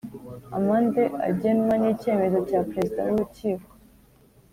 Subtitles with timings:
[0.57, 3.69] Amande agenwa n’icyemezo cya perezida w’urukiko